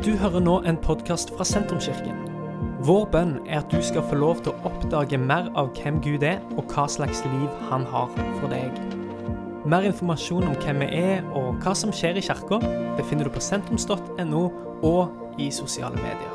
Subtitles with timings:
[0.00, 2.22] Du hører nå en podkast fra Sentrumskirken.
[2.88, 6.22] Vår bønn er at du skal få lov til å oppdage mer av hvem Gud
[6.24, 8.08] er, og hva slags liv han har
[8.38, 8.78] for deg.
[9.68, 12.62] Mer informasjon om hvem vi er og hva som skjer i kirka,
[12.96, 14.40] befinner du på sentrums.no
[14.88, 16.32] og i sosiale medier.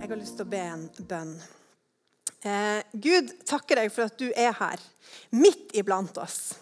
[0.00, 1.36] Jeg har lyst til å be en bønn.
[2.40, 4.80] Eh, Gud, takker deg for at du er her,
[5.36, 6.54] midt iblant oss.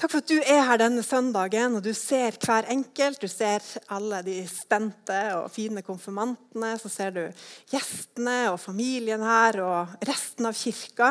[0.00, 3.20] Takk for at du er her denne søndagen, og du ser hver enkelt.
[3.20, 3.60] Du ser
[3.92, 6.70] alle de spente og fine konfirmantene.
[6.80, 7.20] Så ser du
[7.68, 11.10] gjestene og familien her og resten av kirka.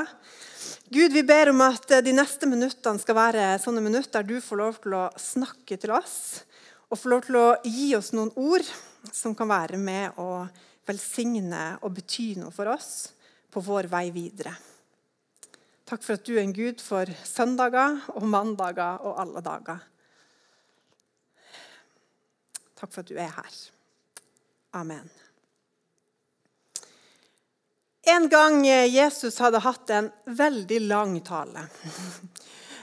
[0.90, 4.62] Gud, vi ber om at de neste minuttene skal være sånne minutter der du får
[4.64, 6.18] lov til å snakke til oss.
[6.90, 8.66] Og får lov til å gi oss noen ord
[9.14, 10.48] som kan være med å
[10.90, 13.12] velsigne og bety noe for oss
[13.54, 14.58] på vår vei videre.
[15.90, 19.80] Takk for at du er en Gud for søndager og mandager og alle dager.
[22.78, 23.56] Takk for at du er her.
[24.78, 25.10] Amen.
[28.06, 31.66] En gang Jesus hadde hatt en veldig lang tale.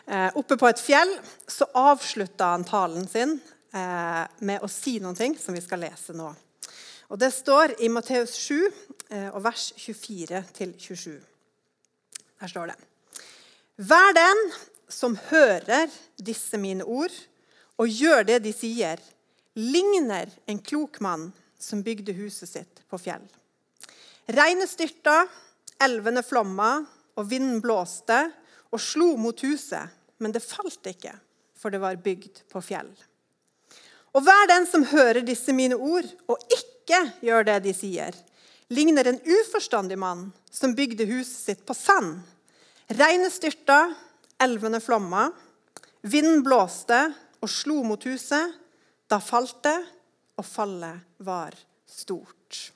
[0.06, 1.10] Eh, oppe på et fjell
[1.50, 3.32] så avslutta han talen sin
[3.74, 6.28] eh, med å si noe som vi skal lese nå.
[7.10, 8.68] Og Det står i Matteus 7,
[9.10, 11.16] eh, vers 24-27.
[12.38, 12.78] Der står det.
[13.76, 14.38] Vær den
[14.88, 17.12] som hører disse mine ord,
[17.76, 19.00] og gjør det de sier,
[19.52, 21.28] ligner en klok mann
[21.60, 23.24] som bygde huset sitt på fjell.
[24.32, 25.26] Regnet styrta,
[25.84, 26.78] elvene flomma,
[27.16, 28.16] og vinden blåste
[28.72, 31.12] og slo mot huset, men det falt ikke,
[31.56, 32.88] for det var bygd på fjell.
[34.16, 38.16] Og hver den som hører disse mine ord, og ikke gjør det de sier,
[38.72, 42.22] ligner en uforstandig mann som bygde huset sitt på sand.
[42.86, 43.80] Regnet styrta,
[44.38, 45.24] elvene flomma,
[46.06, 47.00] vinden blåste
[47.42, 48.54] og slo mot huset.
[49.10, 49.78] Da falt det,
[50.38, 51.54] og fallet var
[51.88, 52.70] stort.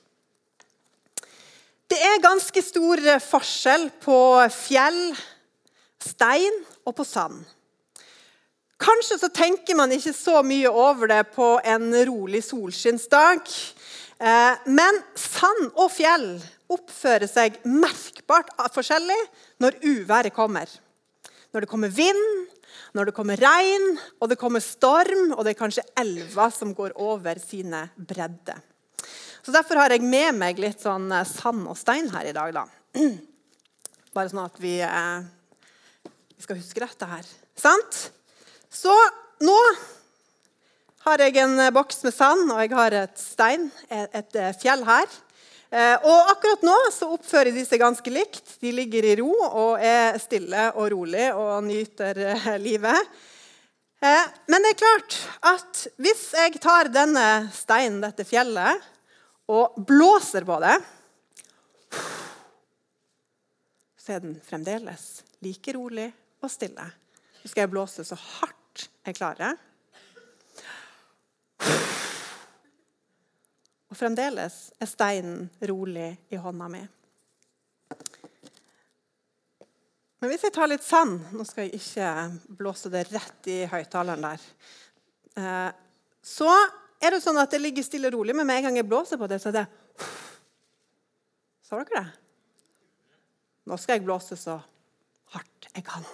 [1.91, 4.19] Det er ganske stor forskjell på
[4.55, 5.01] fjell,
[6.01, 7.43] stein og på sand.
[8.81, 13.43] Kanskje så tenker man ikke så mye over det på en rolig solskinnsdag.
[14.21, 16.33] Eh, men sand og fjell
[16.71, 19.19] oppfører seg merkbart forskjellig
[19.61, 20.69] når uværet kommer.
[21.51, 22.25] Når det kommer vind,
[22.95, 23.87] når det kommer regn,
[24.19, 28.59] og det kommer storm, og det er kanskje elver som går over sine bredder.
[29.41, 32.53] Så Derfor har jeg med meg litt sånn eh, sand og stein her i dag.
[32.53, 32.65] da.
[34.15, 37.31] Bare sånn at vi, eh, vi skal huske dette her.
[37.57, 38.03] Sant?
[38.69, 38.93] Så
[39.41, 39.57] nå
[41.07, 45.09] har jeg en boks med sand, og jeg har et stein, et, et fjell her.
[45.71, 48.57] Eh, og akkurat nå så oppfører de seg ganske likt.
[48.59, 53.13] De ligger i ro og er stille og rolig og nyter eh, livet.
[54.03, 55.15] Eh, men det er klart
[55.47, 58.83] at hvis jeg tar denne steinen, dette fjellet,
[59.51, 60.77] og blåser på det
[63.99, 66.07] Så er den fremdeles like rolig
[66.39, 66.85] og stille.
[67.41, 69.59] Så skal jeg blåse så hardt jeg klarer.
[73.91, 76.81] Og fremdeles er steinen rolig i hånda mi.
[80.21, 82.11] Men hvis jeg tar litt sand Nå skal jeg ikke
[82.59, 84.45] blåse det rett i høyttaleren der.
[85.41, 85.69] Eh,
[86.21, 86.49] så
[87.01, 89.17] er det sånn at det ligger stille og rolig, men med en gang jeg blåser
[89.17, 89.67] på det, så er det
[91.65, 92.05] Så dere det?
[93.67, 94.59] Nå skal jeg blåse så
[95.33, 96.07] hardt jeg kan.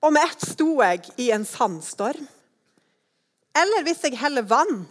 [0.00, 2.28] Og med ett sto jeg i en sandstorm.
[3.60, 4.84] Eller hvis jeg heller vann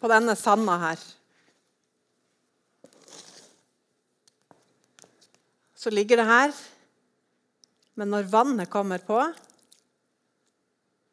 [0.00, 1.04] på denne sanda her
[5.76, 6.52] Så ligger det her,
[7.94, 9.20] men når vannet kommer på,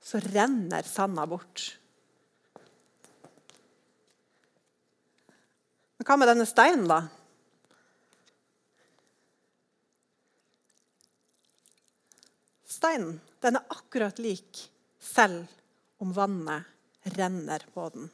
[0.01, 1.67] så renner sanda bort.
[5.99, 7.03] Men hva med denne steinen, da?
[12.65, 14.63] Steinen den er akkurat lik
[15.03, 15.45] selv
[16.01, 16.63] om vannet
[17.17, 18.09] renner på den.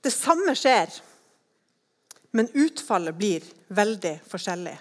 [0.00, 0.88] Det samme skjer,
[2.32, 4.76] men utfallet blir veldig forskjellig.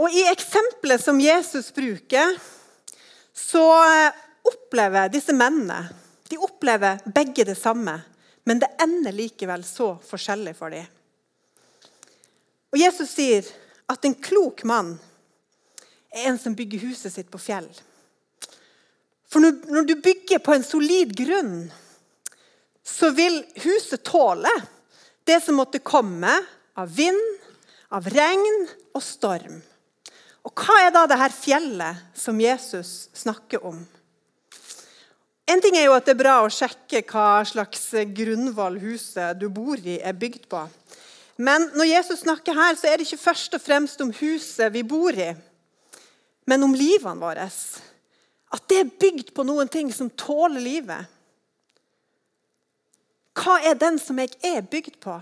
[0.00, 2.38] Og I eksempelet som Jesus bruker,
[3.36, 3.66] så
[4.48, 5.82] opplever disse mennene
[6.32, 7.98] de opplever begge det samme,
[8.48, 10.86] men det ender likevel så forskjellig for dem.
[12.72, 13.46] Og Jesus sier
[13.90, 14.94] at en klok mann
[16.12, 17.68] er en som bygger huset sitt på fjell.
[19.32, 21.70] For når, du bygger på en solid grunn,
[22.84, 24.50] så vil huset tåle
[25.28, 26.32] det som måtte komme
[26.76, 27.20] av vind,
[27.92, 29.60] av regn og storm.
[30.42, 33.78] Og hva er da det her fjellet som Jesus snakker om?
[35.48, 39.48] En ting er jo at det er bra å sjekke hva slags grunnvoll huset du
[39.52, 40.64] bor i, er bygd på.
[41.42, 44.84] Men når Jesus snakker her, så er det ikke først og fremst om huset vi
[44.86, 45.32] bor i,
[46.46, 47.48] men om livene våre.
[48.52, 51.08] At det er bygd på noen ting som tåler livet.
[53.38, 55.14] Hva er den som jeg er bygd på?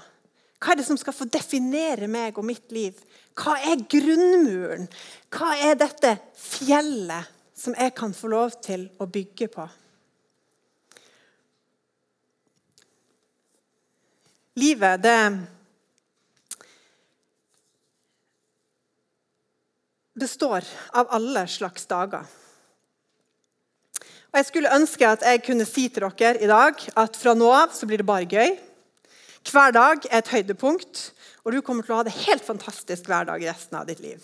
[0.61, 2.99] Hva er det som skal få definere meg og mitt liv?
[3.39, 4.91] Hva er grunnmuren?
[5.33, 9.65] Hva er dette fjellet som jeg kan få lov til å bygge på?
[14.61, 15.17] Livet, det
[20.21, 22.29] består av alle slags dager.
[24.31, 27.49] Og Jeg skulle ønske at jeg kunne si til dere i dag at fra nå
[27.51, 28.55] av så blir det bare gøy.
[29.51, 31.11] Hver dag er et høydepunkt,
[31.43, 34.23] og du kommer til å ha det helt fantastisk hver dag resten av ditt liv.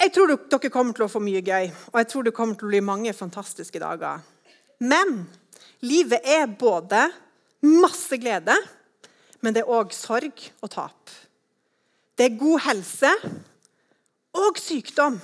[0.00, 2.66] Jeg tror dere kommer til å få mye gøy, og jeg tror det kommer til
[2.66, 4.24] å bli mange fantastiske dager.
[4.80, 5.26] Men
[5.84, 7.04] livet er både
[7.68, 8.56] masse glede,
[9.44, 11.12] men det er òg sorg og tap.
[12.16, 13.12] Det er god helse
[14.36, 15.18] og sykdom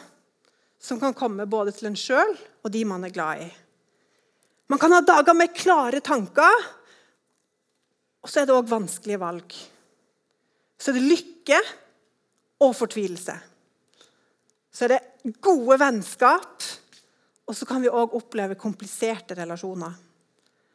[0.82, 3.48] som kan komme både til en sjøl og de man er glad i.
[4.66, 6.62] Man kan ha dager med klare tanker,
[8.22, 9.54] og så er det òg vanskelige valg.
[10.78, 11.60] Så er det lykke
[12.66, 13.36] og fortvilelse.
[14.74, 16.66] Så er det gode vennskap,
[17.46, 19.94] og så kan vi òg oppleve kompliserte relasjoner.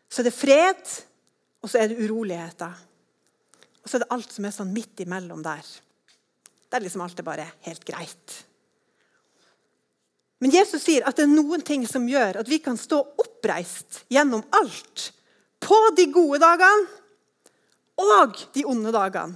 [0.07, 0.95] Så er det fred,
[1.61, 2.79] og så er det uroligheter.
[3.83, 5.67] Og så er det alt som er sånn midt imellom der.
[6.71, 8.35] Det er liksom alt er bare helt greit.
[10.39, 14.05] Men Jesus sier at det er noen ting som gjør at vi kan stå oppreist
[14.09, 15.11] gjennom alt.
[15.61, 16.87] På de gode dagene
[18.01, 19.35] og de onde dagene.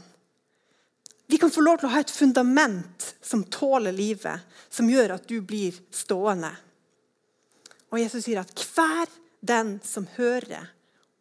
[1.27, 5.27] Vi kan få lov til å ha et fundament som tåler livet, som gjør at
[5.27, 6.51] du blir stående.
[7.91, 9.09] Og Jesus sier at hver
[9.45, 10.71] den som hører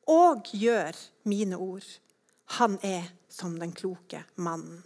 [0.09, 0.97] og gjør
[1.29, 1.85] mine ord,
[2.61, 4.85] han er som den kloke mannen.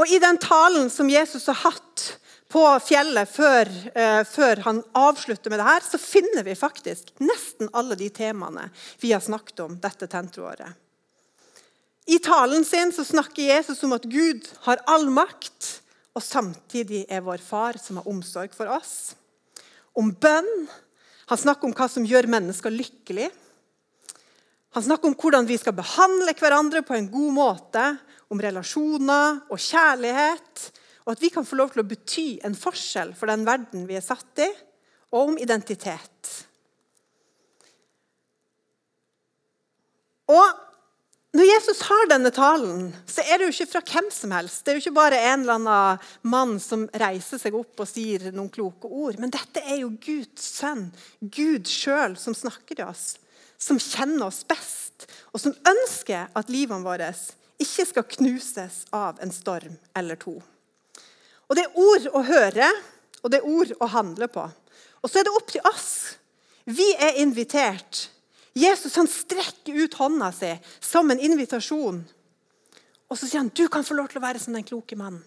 [0.00, 2.04] Og I den talen som Jesus har hatt
[2.50, 7.68] på fjellet før, eh, før, han avslutter med det her, så finner vi faktisk nesten
[7.76, 8.70] alle de temaene
[9.02, 10.72] vi har snakket om dette tentroåret.
[12.08, 15.82] I talen sin så snakker Jesus om at Gud har all makt,
[16.16, 19.14] og samtidig er vår far som har omsorg for oss.
[19.94, 20.66] Om bønn.
[21.30, 23.30] Han snakker om hva som gjør mennesker lykkelige.
[24.74, 27.84] Han snakker om hvordan vi skal behandle hverandre på en god måte,
[28.30, 30.70] om relasjoner og kjærlighet,
[31.06, 33.98] og at vi kan få lov til å bety en forskjell for den verden vi
[33.98, 34.48] er satt i,
[35.10, 36.34] og om identitet.
[40.30, 40.60] Og
[41.34, 44.64] når Jesus har denne talen, så er det jo ikke fra hvem som helst.
[44.64, 48.32] Det er jo ikke bare en eller annen mann som reiser seg opp og sier
[48.34, 49.18] noen kloke ord.
[49.22, 50.88] Men dette er jo Guds sønn,
[51.22, 53.12] Gud sjøl, som snakker til oss.
[53.62, 57.12] Som kjenner oss best, og som ønsker at livene våre
[57.60, 60.36] ikke skal knuses av en storm eller to.
[61.50, 62.68] Og Det er ord å høre,
[63.22, 64.46] og det er ord å handle på.
[65.02, 66.16] Og så er det opp til oss.
[66.64, 68.08] Vi er invitert.
[68.54, 72.00] Jesus han strekker ut hånda si som en invitasjon.
[73.10, 75.24] Og så sier han, 'Du kan få lov til å være som den kloke mannen.'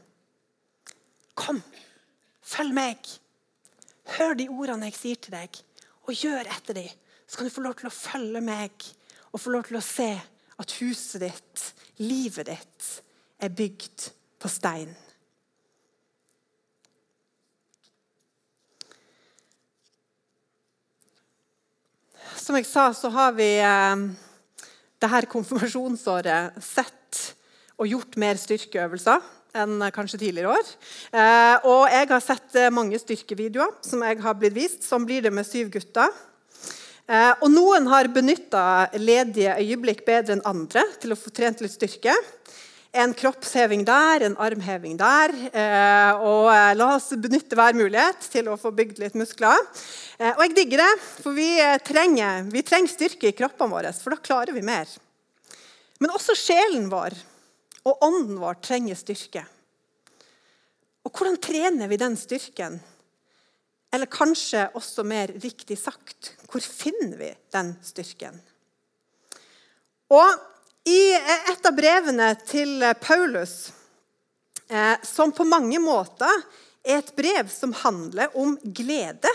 [1.36, 1.64] Kom,
[2.42, 2.98] følg meg.
[4.06, 5.50] Hør de ordene jeg sier til deg,
[6.08, 6.90] og gjør etter dem.
[7.28, 8.72] Så kan du få lov til å følge meg
[9.34, 10.22] og få lov til å se
[10.62, 11.64] at huset ditt,
[12.02, 12.90] livet ditt,
[13.44, 14.92] er bygd på stein.
[22.40, 24.04] Som jeg sa, så har vi eh,
[25.04, 27.22] dette konfirmasjonsåret sett
[27.80, 30.70] og gjort mer styrkeøvelser enn kanskje tidligere år.
[31.14, 34.86] Eh, og jeg har sett eh, mange styrkevideoer som jeg har blitt vist.
[34.86, 36.10] Sånn blir det med syv gutter.
[37.04, 41.74] Eh, og noen har benytta ledige øyeblikk bedre enn andre til å få trent litt
[41.76, 42.14] styrke.
[42.94, 45.34] En kroppsheving der, en armheving der.
[45.52, 49.60] Eh, og eh, la oss benytte hver mulighet til å få bygd litt muskler.
[50.24, 51.50] Og jeg digger det, for vi
[51.84, 54.88] trenger, vi trenger styrke i kroppene våre, for da klarer vi mer.
[56.00, 57.18] Men også sjelen vår
[57.90, 59.44] og ånden vår trenger styrke.
[61.04, 62.78] Og hvordan trener vi den styrken?
[63.94, 68.36] Eller kanskje også mer riktig sagt hvor finner vi den styrken?
[70.14, 73.72] Og I et av brevene til Paulus,
[75.08, 76.30] som på mange måter
[76.84, 79.32] er et brev som handler om glede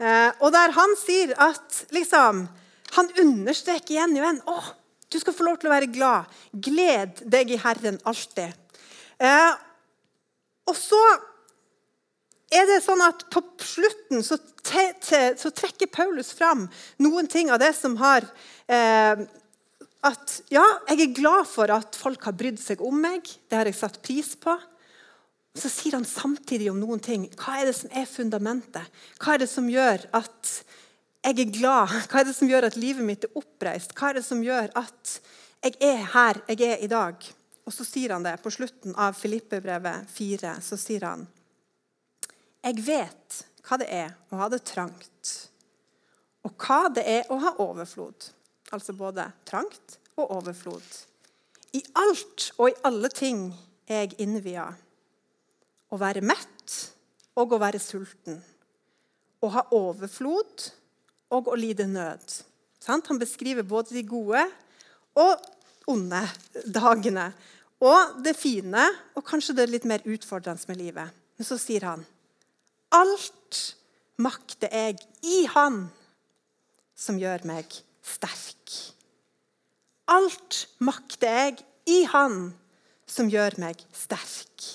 [0.00, 2.46] Eh, og der han sier at liksom,
[2.96, 4.56] Han understreker igjen og igjen å,
[5.12, 6.30] du skal få lov til å være glad.
[6.50, 8.56] Gled deg i Herren alltid.
[9.22, 9.52] Eh,
[10.66, 10.98] og så
[12.50, 16.66] er det sånn at På slutten så, te, te, så trekker Paulus fram
[17.02, 18.26] noen ting av det som har
[18.66, 19.22] eh,
[20.00, 23.26] at ja, jeg er glad for at folk har brydd seg om meg.
[23.50, 24.54] Det har jeg satt pris på.
[25.56, 27.26] Så sier han samtidig om noen ting.
[27.36, 29.02] Hva er det som er fundamentet?
[29.20, 30.54] Hva er det som gjør at
[31.26, 31.92] jeg er glad?
[32.08, 33.92] Hva er det som gjør at livet mitt er oppreist?
[33.98, 35.18] Hva er det som gjør at
[35.66, 37.28] jeg er her jeg er i dag?
[37.68, 40.56] Og så sier han det på slutten av Filippebrevet 4.
[40.64, 41.28] Så sier han
[42.60, 45.30] Jeg vet hva det er å ha det trangt,
[46.44, 48.30] og hva det er å ha overflod.
[48.70, 50.84] Altså både trangt og overflod.
[51.76, 53.48] I alt og i alle ting
[53.88, 54.66] er jeg innvia
[55.90, 56.76] å være mett
[57.38, 58.40] og å være sulten.
[59.40, 60.66] Å ha overflod
[61.32, 62.26] og å lide nød.
[62.86, 64.44] Han beskriver både de gode
[65.18, 66.22] og onde
[66.66, 67.30] dagene.
[67.80, 68.84] Og det fine
[69.16, 71.20] og kanskje det litt mer utfordrende med livet.
[71.38, 72.04] Men så sier han
[72.90, 73.60] alt
[74.20, 75.84] makter jeg i Han
[76.98, 77.70] som gjør meg
[78.04, 78.74] sterk.
[80.10, 82.52] Alt makter jeg i Han
[83.08, 84.66] som gjør meg sterk.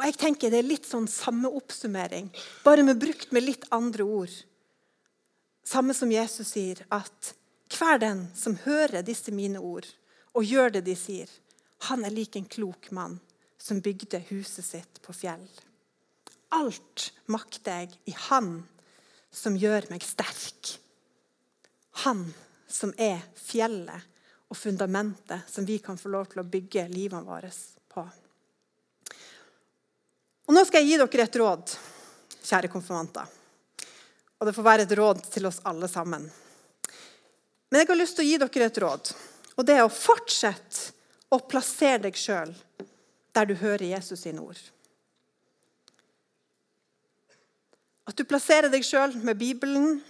[0.00, 2.30] Og jeg tenker Det er litt sånn samme oppsummering,
[2.64, 4.32] bare med brukt med litt andre ord.
[5.60, 7.34] Samme som Jesus sier, at
[7.70, 9.86] hver den som hører disse mine ord
[10.34, 11.28] og gjør det de sier,
[11.86, 13.20] han er lik en klok mann
[13.60, 15.46] som bygde huset sitt på fjell.
[16.48, 18.62] Alt makter jeg i Han
[19.30, 20.78] som gjør meg sterk.
[22.04, 22.24] Han
[22.70, 24.08] som er fjellet
[24.50, 27.50] og fundamentet som vi kan få lov til å bygge livene våre
[27.92, 28.02] på.
[30.48, 31.74] Og Nå skal jeg gi dere et råd,
[32.42, 33.28] kjære konfirmanter.
[34.40, 36.24] Og det får være et råd til oss alle sammen.
[37.70, 39.12] Men jeg har lyst til å gi dere et råd.
[39.60, 40.96] Og det er å fortsette
[41.30, 42.50] å plassere deg sjøl
[43.34, 44.60] der du hører Jesus sine ord.
[48.10, 50.00] At du plasserer deg sjøl med Bibelen.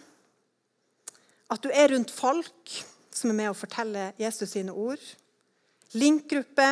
[1.52, 2.76] At du er rundt folk
[3.12, 5.02] som er med å fortelle Jesus sine ord.
[5.92, 6.68] Linkgruppe,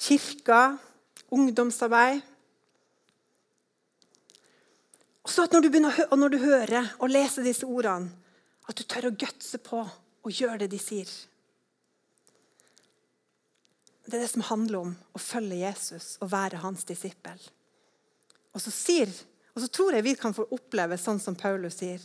[0.00, 0.76] kirka,
[1.34, 2.22] ungdomsarbeid.
[5.24, 8.10] Og så at når du, begynner, når du hører og leser disse ordene,
[8.68, 9.82] at du tør å gutse på
[10.24, 11.08] og gjøre det de sier.
[14.04, 17.38] Det er det som handler om å følge Jesus og være hans disippel.
[18.54, 19.10] Og så, sier,
[19.54, 22.02] og så tror jeg vi kan få oppleve sånn som Paulus sier,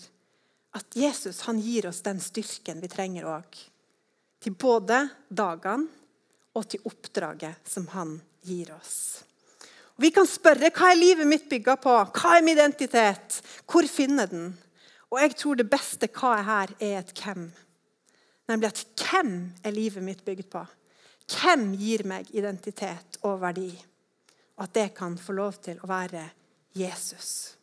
[0.75, 3.57] at Jesus han gir oss den styrken vi trenger òg.
[4.39, 5.89] Til både dagene
[6.55, 8.15] og til oppdraget som han
[8.47, 9.25] gir oss.
[9.99, 11.93] Og vi kan spørre hva er livet mitt bygga på?
[12.15, 13.41] Hva er min identitet?
[13.67, 14.53] Hvor finner den?
[15.11, 17.49] Og jeg tror det beste hva er her, er et hvem.
[18.49, 19.33] Nemlig at hvem
[19.65, 20.63] er livet mitt bygd på?
[21.29, 23.69] Hvem gir meg identitet og verdi?
[24.57, 26.25] Og at det kan få lov til å være
[26.77, 27.55] Jesus.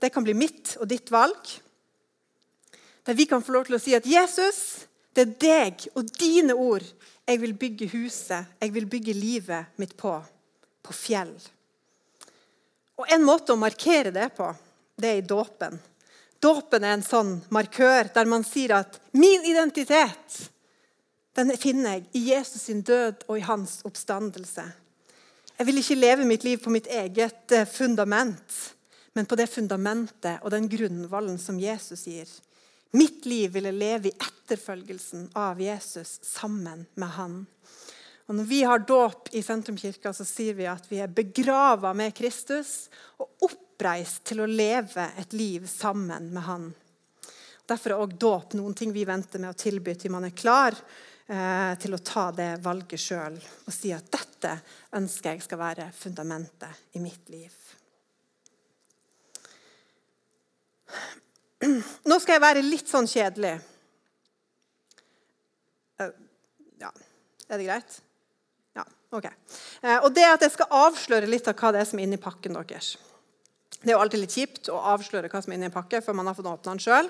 [0.00, 1.52] Det kan bli mitt og ditt valg.
[3.04, 6.56] Der vi kan få lov til å si at Jesus, det er deg og dine
[6.56, 6.84] ord
[7.30, 10.16] jeg vil bygge huset, jeg vil bygge livet mitt på
[10.82, 11.32] på fjell.
[12.98, 14.48] Og En måte å markere det på,
[14.96, 15.78] det er i dåpen.
[16.40, 20.50] Dåpen er en sånn markør der man sier at 'min identitet'
[21.38, 24.64] den finner jeg i Jesus sin død og i hans oppstandelse.
[25.60, 28.54] Jeg vil ikke leve mitt liv på mitt eget eh, fundament,
[29.14, 32.30] men på det fundamentet og den grunnvollen som Jesus gir.
[32.96, 37.36] Mitt liv vil jeg leve i etterfølgelsen av Jesus sammen med han.
[38.30, 42.14] Og når vi har dåp i Sentrumkirka, så sier vi at vi er begrava med
[42.14, 46.68] Kristus og oppreist til å leve et liv sammen med Han.
[47.66, 50.78] Derfor er òg dåp noen ting vi venter med å tilby til man er klar
[51.30, 54.56] eh, til å ta det valget sjøl og si at dette
[54.98, 57.54] ønsker jeg skal være fundamentet i mitt liv.
[62.08, 63.56] Nå skal jeg være litt sånn kjedelig.
[66.00, 66.14] Eh,
[66.80, 66.90] ja,
[67.48, 68.00] er det greit?
[68.78, 69.26] Ja, Ok.
[69.26, 72.20] Eh, og det at jeg skal avsløre litt av hva det er som er inni
[72.20, 72.94] pakken deres.
[73.80, 76.16] Det er jo alltid litt kjipt å avsløre hva som er inni en pakke før
[76.18, 77.08] man har fått åpne den sjøl.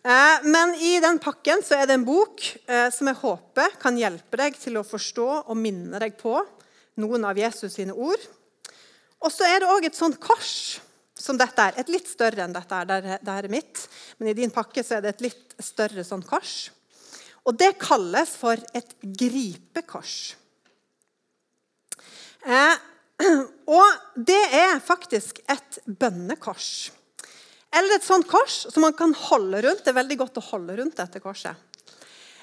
[0.00, 3.98] Eh, men i den pakken så er det en bok eh, som jeg håper kan
[4.00, 6.38] hjelpe deg til å forstå og minne deg på
[7.00, 8.22] noen av Jesus sine ord.
[9.20, 10.80] Og så er det òg et sånt kors
[11.20, 11.76] som dette er.
[11.76, 13.18] Et litt større enn dette er.
[13.20, 13.82] Det er mitt.
[14.16, 16.70] Men i din pakke så er det et litt større sånt kors.
[17.44, 20.16] Og det kalles for et gripekors.
[22.48, 22.78] Eh,
[23.70, 26.90] Og det er faktisk et bønnekors.
[27.70, 29.84] Eller et sånt kors som man kan holde rundt.
[29.84, 31.54] Det er veldig godt å holde rundt dette korset.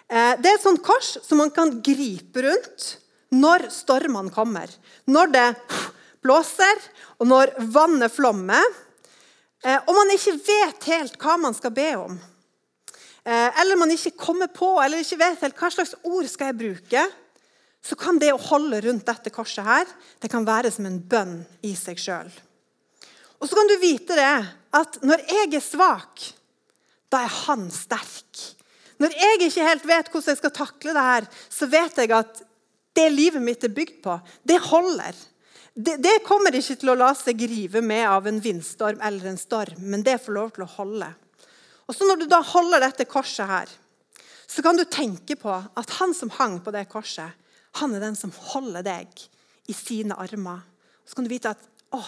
[0.07, 2.87] Eh, det er et sånt kors som man kan gripe rundt
[3.35, 4.71] når stormene kommer.
[5.11, 5.47] Når det
[6.23, 6.79] blåser,
[7.19, 8.63] og når vannet flommer,
[9.63, 12.17] eh, og man ikke vet helt hva man skal be om.
[13.27, 16.61] Eh, eller man ikke kommer på eller ikke vet helt hva slags ord skal jeg
[16.61, 17.07] bruke,
[17.83, 19.87] så kan det å holde rundt dette korset her,
[20.23, 22.31] det kan være som en bønn i seg sjøl.
[23.37, 24.33] Og så kan du vite det
[24.77, 26.23] at når jeg er svak,
[27.11, 28.43] da er han sterk.
[28.97, 32.43] Når jeg ikke helt vet hvordan jeg skal takle det her, så vet jeg at
[32.97, 34.17] det livet mitt er bygd på,
[34.47, 35.17] det holder.
[35.77, 39.37] Det, det, kommer ikke til å la seg rive med av en vindstorm eller en
[39.37, 41.11] storm, men det får lov til å holde.
[41.85, 43.69] Og så Når du da holder dette korset her,
[44.47, 47.29] så kan du tenke på at han som hang på det korset,
[47.77, 49.27] han er den som holder deg
[49.69, 50.63] i sine armer.
[51.05, 51.61] Så kan du vite at
[51.93, 52.01] å,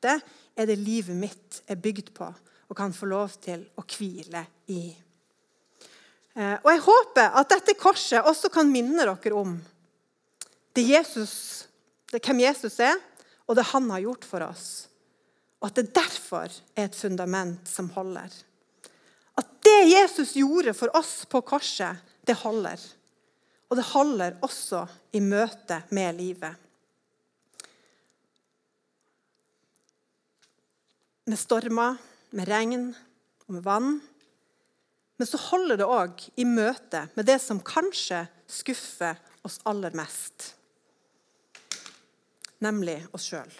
[0.00, 0.20] dette
[0.56, 2.26] er det livet mitt er bygd på
[2.70, 4.82] og kan få lov til å hvile i.
[6.34, 9.58] Eh, og Jeg håper at dette korset også kan minne dere om
[10.72, 11.66] det, Jesus,
[12.12, 12.94] det hvem Jesus er,
[13.50, 14.86] og det han har gjort for oss.
[15.60, 16.46] Og at det derfor
[16.78, 18.30] er et fundament som holder.
[19.36, 22.78] At det Jesus gjorde for oss på korset, det holder.
[23.68, 26.69] Og det holder også i møte med livet.
[31.30, 31.98] Med stormer,
[32.34, 32.88] med regn
[33.46, 33.98] og med vann.
[35.20, 40.54] Men så holder det òg i møte med det som kanskje skuffer oss aller mest
[42.64, 43.50] nemlig oss sjøl.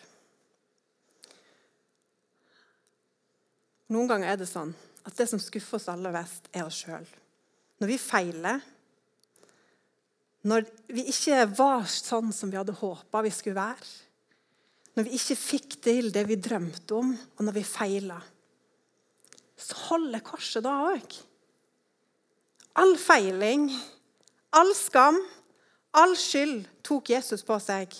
[3.90, 4.72] Noen ganger er det sånn
[5.08, 7.06] at det som skuffer oss aller mest, er oss sjøl.
[7.80, 8.60] Når vi feiler,
[10.46, 13.88] når vi ikke var sånn som vi hadde håpa vi skulle være,
[15.00, 18.18] når vi ikke fikk til det vi drømte om, og når vi feila,
[19.56, 21.14] så holder korset da òg.
[22.76, 23.64] All feiling,
[24.52, 25.16] all skam,
[25.96, 27.96] all skyld tok Jesus på seg.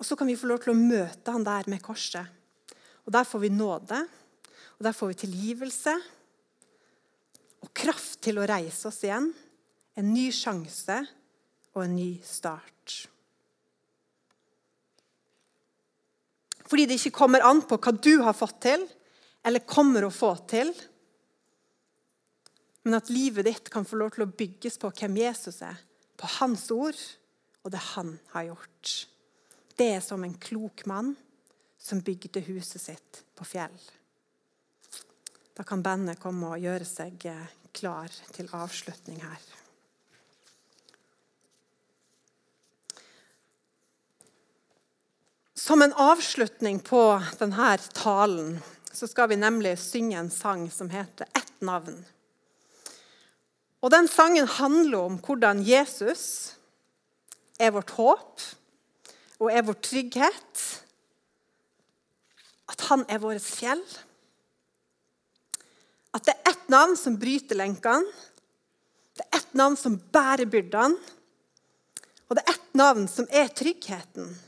[0.00, 2.24] Og så kan vi få lov til å møte han der med korset.
[3.04, 4.00] Og Der får vi nåde,
[4.78, 5.94] og der får vi tilgivelse
[7.60, 9.28] og kraft til å reise oss igjen.
[9.92, 11.02] En ny sjanse
[11.74, 13.08] og en ny start.
[16.68, 18.84] Fordi det ikke kommer an på hva du har fått til,
[19.46, 20.72] eller kommer å få til,
[22.84, 25.76] men at livet ditt kan få lov til å bygges på hvem Jesus er,
[26.16, 26.98] på hans ord
[27.64, 28.92] og det han har gjort.
[29.78, 31.12] Det er som en klok mann
[31.78, 33.76] som bygde huset sitt på fjell.
[35.54, 39.42] Da kan bandet komme og gjøre seg eh, klar til avslutning her.
[45.58, 47.00] Som en avslutning på
[47.38, 48.60] denne talen
[48.94, 52.04] så skal vi nemlig synge en sang som heter 'Ett navn'.
[53.82, 56.54] Og Den sangen handler om hvordan Jesus
[57.58, 58.40] er vårt håp
[59.38, 60.82] og er vår trygghet.
[62.68, 63.82] At han er vårt fjell.
[66.14, 68.12] At det er ett navn som bryter lenkene.
[69.16, 70.98] Det er ett navn som bærer byrdene.
[72.28, 74.38] Og det er ett navn som er tryggheten.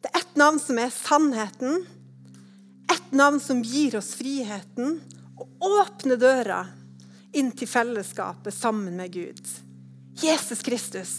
[0.00, 1.86] Det er ett navn som er sannheten.
[2.92, 4.98] Ett navn som gir oss friheten
[5.40, 6.64] og åpner døra
[7.36, 9.42] inn til fellesskapet sammen med Gud.
[10.20, 11.14] Jesus Kristus.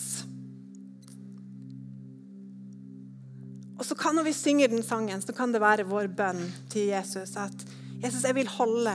[3.80, 6.92] Og så kan Når vi synger den sangen, så kan det være vår bønn til
[6.92, 7.66] Jesus at
[8.02, 8.94] Jesus, jeg vil holde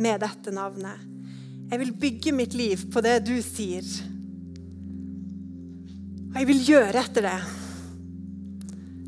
[0.00, 1.00] med dette navnet.
[1.70, 3.84] Jeg vil bygge mitt liv på det du sier.
[6.32, 7.61] Og jeg vil gjøre etter det.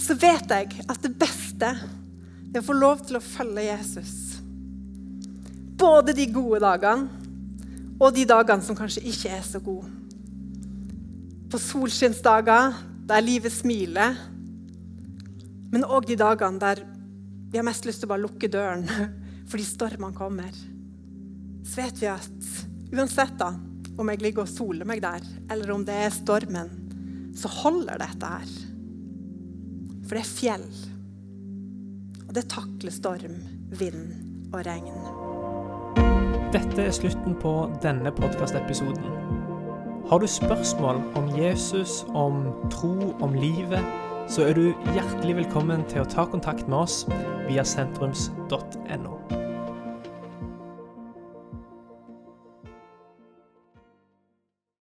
[0.05, 4.13] Så vet jeg at det beste er å få lov til å følge Jesus.
[5.81, 7.09] Både de gode dagene
[7.99, 9.89] og de dagene som kanskje ikke er så gode.
[11.51, 12.75] På solskinnsdager
[13.09, 14.17] der livet smiler
[15.75, 16.85] men òg de dagene der
[17.51, 18.85] vi har mest lyst til å bare lukke døren
[19.51, 20.55] fordi stormene kommer.
[21.67, 22.51] Så vet vi at
[22.95, 23.51] uansett da,
[23.99, 26.71] om jeg ligger og soler meg der, eller om det er stormen,
[27.35, 28.55] så holder dette her.
[30.15, 30.67] For det er fjell.
[32.29, 33.33] Og det takler storm,
[33.75, 35.01] vind og regn.
[36.55, 39.11] Dette er slutten på denne podkastepisoden.
[40.07, 42.95] Har du spørsmål om Jesus, om tro,
[43.27, 43.83] om livet?
[44.31, 47.03] så er du hjertelig velkommen til å ta kontakt med oss
[47.45, 49.44] via sentrums.no.